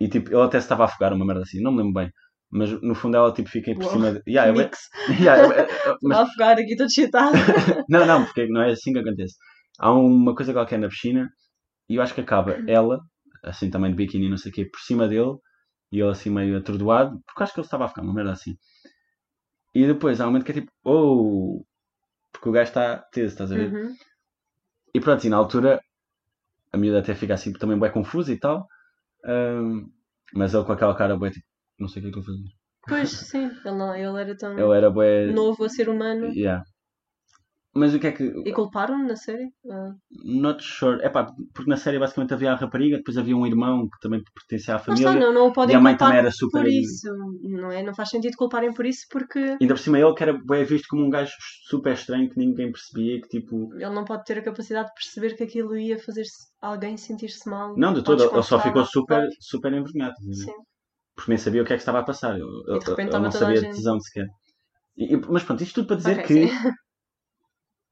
[0.00, 2.10] E tipo, ele até se estava a afogar, uma merda assim, não me lembro bem.
[2.50, 3.92] Mas no fundo ela tipo fica por Uau.
[3.92, 4.22] cima de.
[4.26, 4.88] Yeah, eu- Mix.
[5.20, 7.36] Yeah, eu- eu- mas A afogar aqui todo excitado.
[7.88, 9.34] Não, não, porque não é assim que acontece.
[9.78, 11.28] Há uma coisa qualquer na piscina
[11.90, 13.00] e eu acho que acaba ela,
[13.44, 15.36] assim também de biquíni, não sei o quê, por cima dele
[15.92, 18.32] e ele assim meio atordoado, porque eu acho que ele estava a ficar uma merda
[18.32, 18.56] assim.
[19.74, 21.64] E depois há um momento que é tipo, oh,
[22.32, 23.72] porque o gajo está teso, estás a ver?
[23.72, 23.94] Uhum.
[24.94, 25.80] E pronto, e na altura
[26.72, 28.66] a miúda até fica assim também bem confusa e tal,
[29.24, 29.86] ahm,
[30.34, 31.46] mas ele com aquela cara bué tipo,
[31.78, 32.48] não sei o que é que estou a fazer.
[32.88, 33.44] Pois, sim.
[33.64, 35.26] Ele, não, ele era tão Ele era bué.
[35.32, 36.26] novo a ser humano.
[36.28, 36.64] Yeah.
[37.72, 38.24] Mas o que é que.
[38.44, 39.48] E culparam-no na série?
[39.70, 39.92] Ah.
[40.24, 41.00] Not sure.
[41.02, 44.20] É pá, porque na série basicamente havia a rapariga, depois havia um irmão que também
[44.34, 45.08] pertencia à família.
[45.08, 46.62] está, não, não o podem e a mãe também era super.
[46.62, 47.08] por isso.
[47.44, 47.80] Não, é?
[47.84, 50.88] não faz sentido culparem por isso porque Ainda por cima ele que era bem visto
[50.88, 51.32] como um gajo
[51.68, 53.72] super estranho que ninguém percebia e que tipo.
[53.74, 56.24] ele não pode ter a capacidade de perceber que aquilo ia fazer
[56.60, 57.76] alguém sentir-se mal.
[57.76, 60.14] Não, de todo, ele só ficou super, super envergonhado.
[60.20, 60.34] a ver?
[60.34, 60.52] Sim.
[61.14, 62.34] Porque nem sabia o que é que estava a passar.
[62.34, 63.70] Ele, ele- de repente ele não a sabia gente.
[63.70, 64.26] de tesão sequer.
[64.96, 66.70] E- e- mas pronto, isto tudo para dizer Ok, que sim.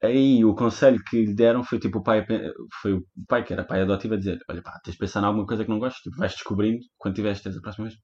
[0.01, 2.25] Aí o conselho que lhe deram foi tipo o pai,
[2.81, 5.25] foi o pai que era pai adotivo a dizer: Olha pá, tens de pensar em
[5.25, 7.99] alguma coisa que não gostes, tipo, vais descobrindo quando tiveres teso a próxima vez.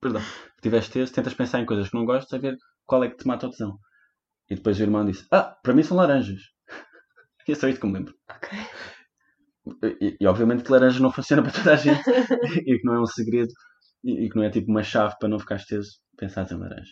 [0.00, 0.22] Perdão,
[0.62, 3.26] tiveres teso, tentas pensar em coisas que não gostes a ver qual é que te
[3.26, 3.78] mata o tesão.
[4.50, 6.40] E depois o irmão disse: Ah, para mim são laranjas.
[7.48, 8.12] E é só isto que me lembro.
[8.28, 8.58] Ok.
[10.00, 12.02] E, e, obviamente que laranjas não funciona para toda a gente
[12.66, 13.52] e que não é um segredo
[14.02, 16.90] e, e que não é tipo uma chave para não ficares teso pensar em laranjas.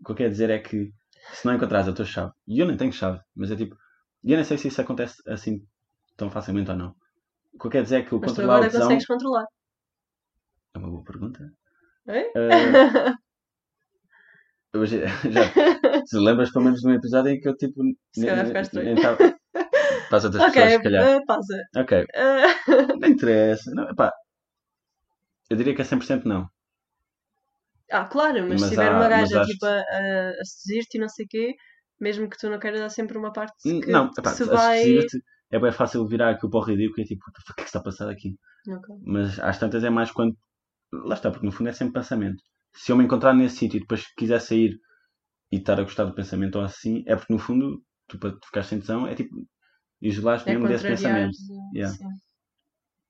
[0.00, 0.90] O que eu quero dizer é que
[1.32, 3.76] se não encontrares a tua chave, e eu nem tenho chave, mas é tipo,
[4.24, 5.60] e eu nem sei se isso acontece assim
[6.16, 6.94] tão facilmente ou não.
[7.54, 9.46] O que eu quero dizer é que o Mas controlar o agora tesão consegues controlar.
[10.74, 11.52] é uma boa pergunta.
[12.08, 12.20] É?
[12.36, 13.16] Ah,
[14.72, 17.82] eu já, já, se lembras pelo menos de um episódio em que eu tipo.
[18.12, 19.16] Se calhar ficaste nem tava-
[20.08, 21.04] Para as outras ok, pessoas, se calhar.
[21.16, 21.62] ah, pausa.
[21.76, 22.46] Ok, Ah,
[23.00, 23.70] não interessa.
[23.74, 24.12] Não, epá,
[25.50, 26.48] eu diria que é 100% não.
[27.92, 31.00] Ah, claro, mas, Mas se tiver há- uma gaja tipo, a, a, a seduzir-te e
[31.00, 31.54] não sei o quê,
[32.00, 34.82] mesmo que tu não queiras, há sempre uma parte que Não, epá, se vai.
[35.50, 37.62] é bem fácil virar aquilo para o ridículo e é tipo, o que é que
[37.62, 38.36] está a passar aqui?
[38.68, 38.88] Ok.
[39.04, 40.36] Mas às tantas é mais quando.
[40.92, 42.42] Lá está, porque no fundo é sempre pensamento.
[42.74, 44.78] Se eu me encontrar nesse sítio e depois quiser sair
[45.52, 48.64] e estar a gostar do pensamento ou assim, é porque no fundo, tu para ficar
[48.64, 49.36] sem tesão, é tipo,
[50.02, 51.36] isolaste É mesmo desse pensamento.
[51.74, 51.98] Yeah.
[51.98, 52.20] Sim,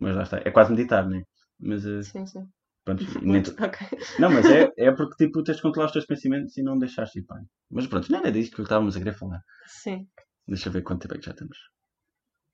[0.01, 1.23] Mas lá está, é quase meditar, né?
[1.61, 2.51] Mas eh, sim, sim.
[2.87, 3.79] Pronto, e nem tu- Ok.
[4.18, 7.18] Não, mas é, é porque tipo, tens de controlar os teus pensamentos e não deixaste
[7.18, 7.37] ir pá.
[7.70, 9.42] Mas pronto, não era disto que estávamos a querer falar.
[9.66, 10.09] Sim.
[10.49, 11.59] Deixa eu ver quanto tempo é que já temos.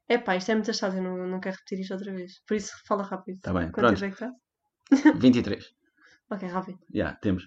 [0.08, 2.40] É pá, isto é muito chato, eu não, não quero repetir isto outra vez.
[2.46, 3.38] Por isso, fala rápido.
[3.40, 4.00] Tá bem, Quanto pronto.
[4.00, 4.28] tempo é
[4.90, 5.12] que está?
[5.12, 5.64] 23.
[6.30, 6.78] Ok, rápido.
[6.92, 7.44] Já, temos.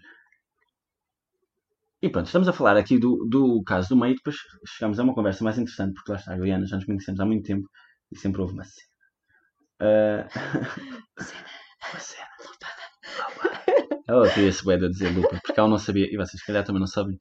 [2.02, 4.36] E pronto, estamos a falar aqui do, do caso do meio e depois
[4.68, 7.26] chegamos a uma conversa mais interessante, porque lá está, a Ana já nos conhecemos há
[7.26, 7.68] muito tempo
[8.12, 8.88] e sempre houve uma cena.
[9.80, 10.28] Ah,
[11.92, 12.28] uma cena.
[14.08, 16.64] Ela queria esse bué de dizer lupa, porque ela não sabia, e vocês se calhar
[16.64, 17.20] também não sabem,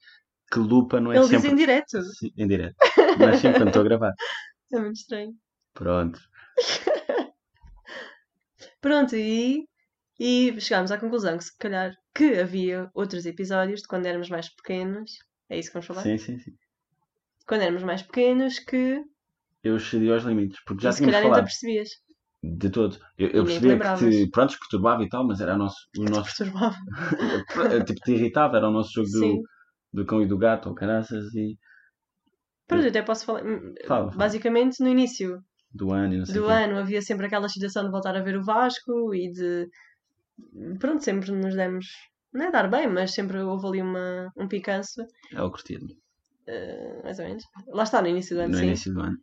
[0.52, 2.02] que lupa não é Ele sempre diz em direto.
[2.02, 2.76] Sim, em direto,
[3.18, 4.12] mas sempre quando estou a gravar.
[4.72, 5.32] É muito estranho.
[5.72, 6.20] Pronto.
[8.80, 9.66] Pronto, e,
[10.20, 14.48] e chegámos à conclusão que se calhar que havia outros episódios de quando éramos mais
[14.54, 15.10] pequenos.
[15.48, 16.02] É isso que vamos falar?
[16.02, 16.52] Sim, sim, sim.
[17.46, 19.02] Quando éramos mais pequenos que
[19.62, 21.88] Eu cedi aos limites, porque já e se tínhamos calhar ainda falado percebias.
[22.56, 22.98] De todo.
[23.16, 26.36] Eu, eu percebia que te, pronto, perturbava e tal, mas era o nosso, o nosso
[26.36, 26.76] perturbava.
[27.86, 29.36] tipo, te irritava, era o nosso jogo Sim.
[29.92, 31.56] do, do cão e do gato, ou caraças, e
[32.66, 33.44] Pronto, eu até posso falar.
[33.44, 34.16] hum, Fala, fala.
[34.16, 35.38] Basicamente, no início
[35.72, 38.36] do ano não sei do o ano havia sempre aquela situação de voltar a ver
[38.36, 39.68] o Vasco e de.
[40.78, 41.86] Pronto, sempre nos demos.
[42.32, 45.94] Não é dar bem, mas sempre houve ali uma, um picanço, Ela curtia de mim,
[46.48, 47.44] eh, mais ou menos.
[47.68, 48.66] Lá está, no início do ano, no sim.
[48.66, 49.16] início do ano.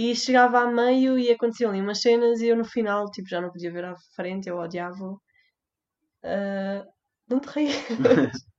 [0.00, 3.40] E chegava a meio e aconteciam ali umas cenas e eu no final, tipo, já
[3.40, 5.08] não podia ver à frente, eu odiava.
[6.24, 6.84] Ah,
[7.28, 7.74] não te rias.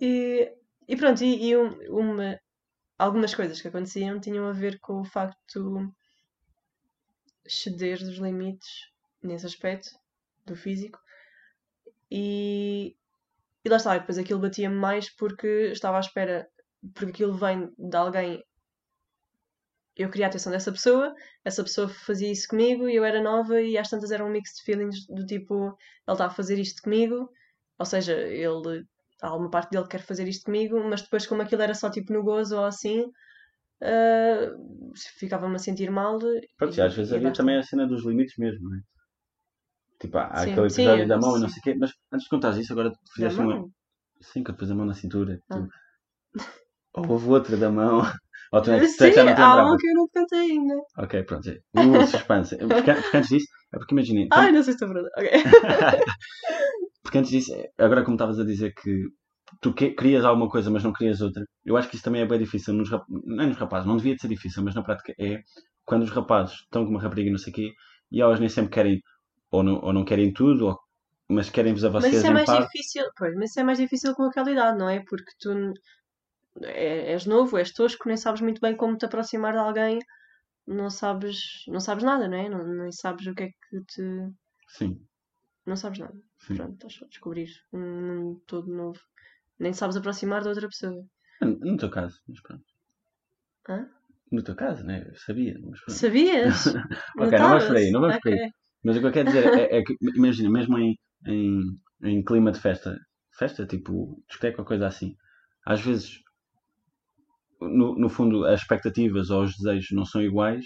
[0.00, 0.52] E,
[0.88, 2.38] e pronto, e, e um- uma,
[2.98, 5.38] algumas coisas que aconteciam tinham a ver com o facto
[7.46, 8.90] de ceder dos limites
[9.22, 9.90] nesse aspecto
[10.44, 10.98] do físico.
[12.10, 12.94] E,
[13.64, 16.48] e lá está, e depois aquilo batia-me mais porque estava à espera,
[16.94, 18.42] porque aquilo vem de alguém.
[19.96, 23.60] Eu queria a atenção dessa pessoa, essa pessoa fazia isso comigo e eu era nova
[23.60, 25.74] e às tantas era um mix de feelings do tipo, ele
[26.14, 27.30] está a fazer isto comigo
[27.78, 28.84] Ou seja, ele.
[29.22, 31.90] Há alguma parte dele que quer fazer isto comigo, mas depois, como aquilo era só
[31.90, 33.04] tipo no gozo ou assim,
[33.82, 34.52] ah,
[35.18, 36.18] ficava-me a sentir mal.
[36.56, 38.80] Pronto, e- às vezes havia também a cena dos limites mesmo, não é?
[40.00, 41.52] Tipo, há, Sim, aquele sim, episódio da mão e não sim.
[41.52, 43.64] sei o quê, mas antes de contares isso, agora fizeste uma.
[44.20, 45.40] Sim, que eu pus a mão na cintura.
[45.50, 45.66] Ah.
[45.66, 45.68] Tu...
[46.94, 48.00] Ou houve outra da mão.
[48.52, 50.12] Ou tu, é é Sim, que já não te há uma que eu não te
[50.12, 50.74] contei ainda.
[50.98, 51.48] Ok, pronto.
[51.48, 51.58] é.
[51.80, 52.56] Uh, suspense.
[52.58, 54.28] Porque, porque antes disso, é porque imagina.
[54.32, 55.08] Ai, não sei se estou pronta.
[55.16, 55.30] Ok.
[57.02, 59.08] Porque antes disso, agora como estavas a dizer que
[59.60, 62.26] tu que- querias alguma coisa, mas não querias outra, eu acho que isso também é
[62.26, 65.12] bem difícil nos, não é nos rapazes, não devia de ser difícil, mas na prática
[65.18, 65.40] é
[65.84, 67.72] quando os rapazes estão com uma rapariga e não sei o quê,
[68.10, 69.00] e elas nem sempre querem,
[69.50, 70.78] ou não, ou não querem tudo, ou-
[71.28, 72.62] mas querem-vos a Mas vocês isso é mais par.
[72.62, 75.00] difícil, pois, mas isso é mais difícil com aquela idade, não é?
[75.00, 75.50] Porque tu
[76.60, 79.98] é- és novo, és tosco, nem sabes muito bem como te aproximar de alguém,
[80.66, 81.38] não sabes,
[81.68, 82.48] não sabes nada, não é?
[82.48, 84.02] Não, nem sabes o que é que te.
[84.68, 85.06] Sim,
[85.66, 86.18] Não sabes nada.
[86.38, 86.54] sim.
[86.56, 89.00] Pronto, estás só a descobrir um mundo todo novo.
[89.58, 91.04] Nem sabes aproximar de outra pessoa.
[91.40, 92.64] No, no teu caso, mas pronto.
[93.68, 93.88] Hã?
[94.30, 95.04] No teu caso, né?
[95.08, 95.98] Eu sabia, mas pronto.
[96.00, 96.64] Sabias?
[97.18, 98.50] Ok, não vamos por aí, não vamos por aí.
[98.84, 101.60] Mas o que eu quero dizer é, é que, imagina, mesmo em, em,
[102.02, 102.98] em clima de festa,
[103.38, 105.14] festa tipo discoteca ou coisa assim,
[105.64, 106.18] às vezes,
[107.68, 110.64] no, no fundo, as expectativas ou os desejos não são iguais.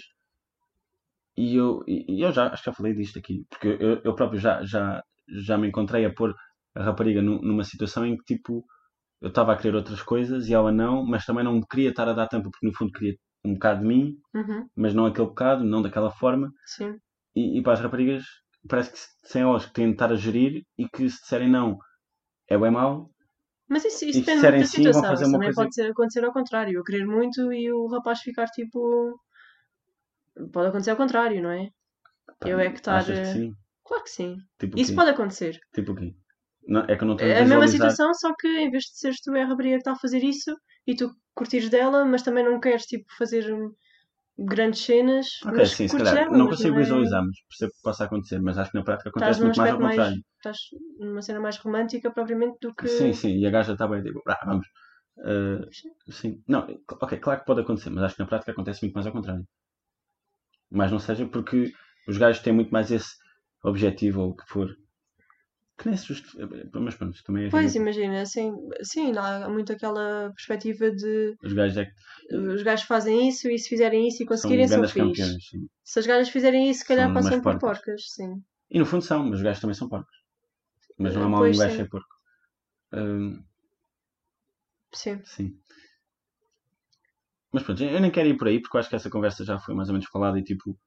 [1.37, 4.39] E eu, e eu já, acho que já falei disto aqui, porque eu, eu próprio
[4.39, 5.03] já, já,
[5.45, 6.35] já me encontrei a pôr
[6.75, 8.65] a rapariga nu- numa situação em que, tipo,
[9.21, 12.13] eu estava a querer outras coisas e ela não, mas também não queria estar a
[12.13, 15.63] dar tempo, porque no fundo queria um bocado de mim, Uhum, mas não aquele bocado,
[15.65, 17.01] não daquela forma sim.
[17.35, 18.25] e, e para as raparigas
[18.69, 21.49] parece que se- são elas que têm de estar a gerir e que se disserem
[21.49, 21.77] não
[22.49, 23.11] é bem mau
[23.69, 25.13] Mas isso, isso depende muito da situação.
[25.13, 26.73] Isso também coisa- pode acontecer ao contrário.
[26.77, 29.19] Eu querer muito e o rapaz ficar tipo.
[30.53, 31.69] Pode acontecer ao contrário, não é?
[32.39, 33.51] Pá, Eu é que estar, que eh?
[33.83, 34.37] Claro que sim.
[34.59, 34.95] tipo Isso quê?
[34.95, 35.59] pode acontecer.
[35.73, 36.13] tipo o quê?
[36.67, 38.83] Não, é que eu não estou a É a mesma situação, só que em vez
[38.83, 40.53] de seres tu é a rapariga que está a fazer isso
[40.85, 43.45] e tu curtires dela, mas também não queres tipo fazer
[44.37, 45.27] grandes cenas.
[45.49, 48.57] ok, mas sim, se calhar não consigo é- visualizar mas percebo que possa acontecer mas
[48.57, 50.05] acho que na prática acontece muito mais ao aspecto mais.
[50.05, 50.59] contrário Estás
[50.99, 52.91] numa cena mais romântica propriamente do que.
[52.95, 54.67] sim, sim, e a gaja está bem tipo, ah, vamos
[55.33, 55.61] Ah,
[56.19, 56.61] sim, não,
[57.05, 59.45] ok, claro que pode acontecer mas acho que na prática acontece muito mais ao contrário
[60.71, 61.71] mas não seja porque
[62.07, 63.15] os gajos têm muito mais esse
[63.63, 64.69] objetivo ou o que for
[65.77, 66.47] que nem se justifica
[66.79, 68.51] mas pronto, também é Pois, imagina, assim,
[68.83, 73.57] sim, há muito aquela perspectiva de os gajos é que os gajos fazem isso e
[73.59, 74.95] se fizerem isso e são conseguirem são fixe.
[74.95, 75.43] campeões.
[75.83, 77.59] Se as gajas fizerem isso, se calhar São passam por porcas.
[77.59, 78.43] porcas, sim.
[78.69, 80.15] E no fundo são, mas os gajos também são porcos.
[80.97, 82.13] Mas não há Eh, mal nenhum gajo ser porco.
[82.93, 83.43] Hum,
[84.93, 85.23] Sim.
[85.23, 85.61] sim.
[87.51, 89.59] Mas pronto, eu nem quero ir por aí porque eu acho que essa conversa já
[89.59, 90.77] foi mais ou menos falada e tipo.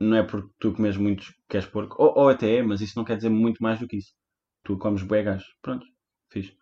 [0.00, 1.96] Não é porque tu comes muito que és porco.
[2.02, 4.12] Ou, ou até é, mas isso não quer dizer muito mais do que isso.
[4.64, 5.48] Tu comes bué gajos.
[5.62, 5.86] Pronto,
[6.30, 6.52] fiz.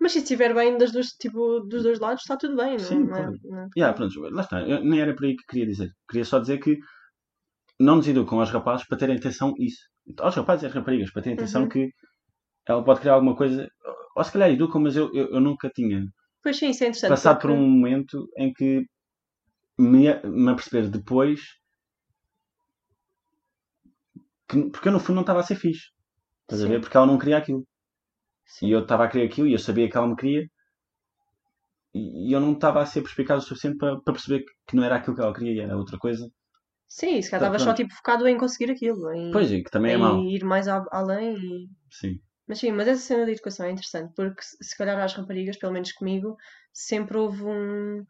[0.00, 3.06] Mas se estiver bem das duas, tipo, dos dois lados, está tudo bem, não, Sim,
[3.06, 3.16] não é?
[3.16, 3.38] claro.
[3.44, 3.68] Não é?
[3.76, 4.60] Yeah, pronto, lá está.
[4.62, 5.90] Eu nem era por aí que queria dizer.
[6.08, 6.78] Queria só dizer que
[7.78, 9.80] não nos educam aos rapazes para terem atenção isso.
[10.18, 11.68] Aos rapazes e às raparigas, para terem atenção Uhum.
[11.68, 11.90] que
[12.66, 13.70] ela pode criar alguma coisa.
[14.16, 16.06] Ou se calhar educam, mas eu, eu, eu nunca tinha
[16.42, 17.08] Pois sim, isso é interessante.
[17.08, 18.86] passado por porque- um momento em que
[19.78, 21.40] me, me aperceber depois
[24.50, 25.86] que, porque eu no fundo não estava a ser fixe.
[26.44, 26.68] Estás a Sim.
[26.68, 26.80] ver?
[26.82, 27.66] Porque ela não queria aquilo.
[28.46, 28.66] Sim.
[28.66, 30.48] E eu estava a querer aquilo e eu sabia que ela me queria.
[31.94, 34.74] E, e eu não estava a ser perspicaz o suficiente para, para perceber que, que
[34.76, 36.28] não era aquilo que ela queria e era outra coisa.
[36.88, 39.70] Sim, se calhar Tá, estavas só tipo focado em conseguir aquilo, em, Pois é, que
[39.74, 40.18] também é mau.
[40.36, 42.20] ir mais a- além e Sim.
[42.48, 45.72] Mas sim, mas essa cena da educação é interessante, porque se calhar às raparigas, pelo
[45.72, 46.36] menos comigo,
[46.72, 48.04] sempre houve um.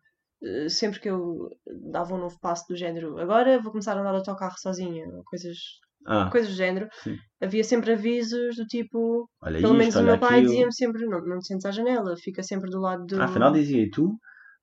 [0.44, 4.12] eh, Sempre que eu dava um novo passo do género, agora vou começar a andar
[4.12, 5.58] de autocarro sozinha, coisas,
[6.06, 7.16] Ah, coisas do género, sim.
[7.40, 9.28] havia sempre avisos do tipo.
[9.42, 11.70] Olha Pelo menos isto, o olha meu pai dizia-me sempre: não, não te sentes à
[11.70, 13.20] janela, fica sempre do lado do.
[13.20, 14.16] Ah, afinal dizia, e tu?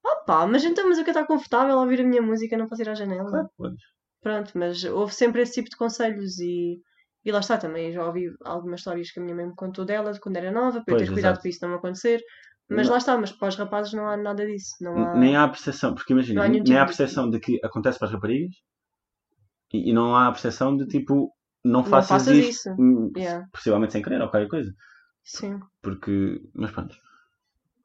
[0.05, 2.81] Opa, mas então, mas eu quero estar confortável a ouvir a minha música, não posso
[2.81, 3.29] ir à janela.
[3.29, 3.83] Claro, podes.
[4.21, 6.79] Pronto, mas houve sempre esse tipo de conselhos e,
[7.23, 7.91] e lá está também.
[7.91, 10.81] Já ouvi algumas histórias que a minha mãe me contou dela de quando era nova,
[10.83, 12.21] para eu ter cuidado para isso não acontecer.
[12.69, 12.93] Mas Não.
[12.93, 14.75] lá está, mas para os rapazes não há nada disso.
[14.81, 15.15] Não há...
[15.15, 17.97] Nem há a percepção, porque imagina, nem há a tipo de- percepção de que acontece
[17.97, 18.53] para as raparigas
[19.73, 21.31] e, e não há a percepção de tipo,
[21.63, 22.69] não Não faças, faças isto, isso.
[22.79, 23.47] hum, Yeah.
[23.51, 24.71] possivelmente sem querer ou qualquer coisa.
[25.23, 25.61] Sim.
[25.81, 26.95] Porque, mas pronto.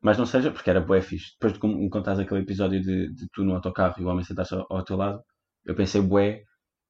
[0.02, 1.32] Mas não seja, porque era bué fixe.
[1.34, 4.54] Depois de me contares aquele episódio de, de tu no autocarro e o homem sentar-se
[4.54, 5.20] ao, ao teu lado,
[5.64, 6.42] eu pensei bué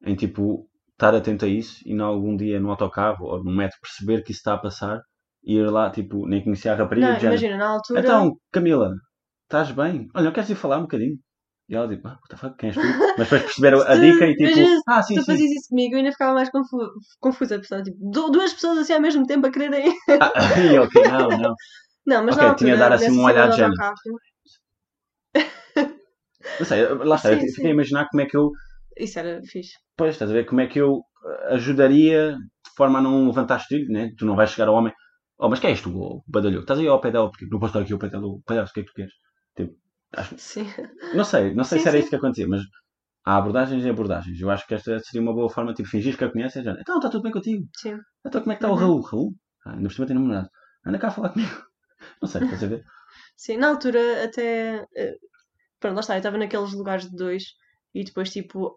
[0.04, 3.78] em tipo, estar atento a isso e não algum dia no autocarro ou no metro
[3.82, 5.02] perceber que isso está a passar
[5.44, 8.00] e ir lá, tipo, nem conhecia a rapariga Não, imagina, na altura.
[8.00, 8.94] Então, Camila,
[9.44, 10.08] estás bem?
[10.14, 11.18] Olha, não queres ir falar um bocadinho?
[11.72, 12.88] E ela tipo, ah, what the fuck, quem és tu?
[13.16, 15.38] Mas depois perceberam a dica e tipo, ah, sim, tu sim.
[15.38, 17.58] fazias isso comigo, eu ainda ficava mais confu- confusa.
[17.58, 19.92] Pessoal, tipo, du- duas pessoas assim ao mesmo tempo a quererem.
[20.20, 20.32] Ah,
[20.84, 21.54] ok, não, não.
[22.06, 23.82] Não, mas Ok, na tinha de dar assim um olhar de género.
[26.58, 27.54] Não sei, lá está, Sim, eu sim.
[27.54, 28.52] fiquei a imaginar como é que eu,
[28.96, 29.76] Isso era fixe.
[29.96, 31.02] pois, estás a ver, como é que eu
[31.50, 34.10] ajudaria de forma a não levantar estilho, né?
[34.18, 34.92] Tu não vais chegar ao homem,
[35.38, 36.62] oh, mas quem és tu, oh, badalhoco?
[36.62, 38.64] Estás aí ao pé dela, porque não posso estar aqui ao pé dela, o dela,
[38.68, 39.12] o que é que tu queres?
[39.56, 39.72] Tipo,
[40.36, 40.66] Sim.
[41.12, 42.02] não sei, não sei Sim, se era sim.
[42.02, 42.62] isso que acontecia, mas
[43.26, 44.40] há abordagens e abordagens.
[44.40, 46.96] Eu acho que esta seria uma boa forma, tipo, fingir que a conheces, já, então
[46.98, 47.66] está tudo bem contigo.
[47.76, 48.00] Sim.
[48.26, 48.80] Então como é que está o Uhum.
[48.80, 49.02] Raul?
[49.02, 49.34] Raul?
[49.66, 50.50] Ah, ainda por cima tem namorado.
[50.86, 51.50] Anda cá a falar comigo.
[52.22, 52.84] Não sei, estás a ver?
[53.36, 54.84] Sim, na altura até.
[54.96, 55.14] eh,
[55.80, 57.44] Pronto, lá está, eu estava naqueles lugares de dois
[57.94, 58.76] e depois, tipo,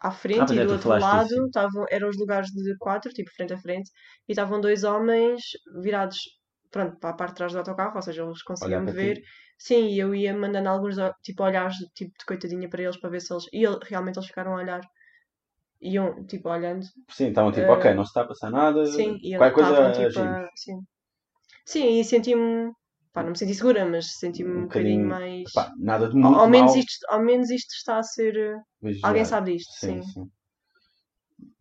[0.00, 3.30] à frente Ah, e é, do outro lado estavam, eram os lugares de quatro, tipo,
[3.36, 3.90] frente a frente,
[4.28, 5.42] e estavam dois homens
[5.82, 6.18] virados,
[6.70, 9.16] pronto, para a parte de trás do autocarro, ou seja, eles conseguiam me ver.
[9.16, 9.22] ti.
[9.58, 13.20] Sim, e eu ia mandando alguns, tipo, olhares, tipo, de coitadinha para eles, para ver
[13.20, 13.44] se eles.
[13.52, 14.82] E ele- realmente eles ficaram a olhar.
[15.80, 16.86] Iam, tipo, olhando.
[17.10, 18.82] Sim, estavam tipo, Eh, ok, não se está a passar nada.
[18.84, 20.78] Sim, e Qualquer coisa estavam, tipo, a- sim.
[21.66, 22.72] Sim, e senti-me.
[23.12, 25.50] Pá, não me senti segura, mas senti-me um, Um bocadinho bocadinho, mais.
[25.54, 28.36] Pá, nada de Ao, muito ao menos mal isto, ao menos isto está a ser.
[28.36, 28.58] eh.
[29.02, 30.02] Alguém sabe disto, Sim, sim.
[30.02, 30.30] sim.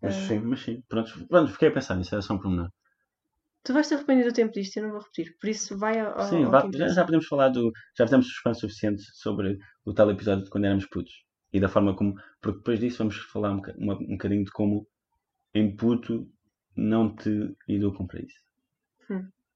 [0.01, 0.27] Mas Eh.
[0.27, 0.81] sim, mas sim.
[0.89, 2.69] Pronto, pronto, fiquei a pensar nisso, era só um pormenor.
[3.67, 5.35] Tu vais te arrepender do tempo disto, eu não vou repetir.
[5.41, 7.69] Por isso, vai ao, Sim, ao vá- já, já podemos falar do.
[7.97, 11.11] Já fizemos suspense suficiente sobre o tal episódio de quando éramos putos.
[11.51, 12.15] E da forma como.
[12.41, 14.87] Porque depois disso vamos falar um, uma- um bocadinho de como
[15.53, 16.31] em puto
[16.77, 18.39] não te educam para isso.
[19.11, 19.27] Hum.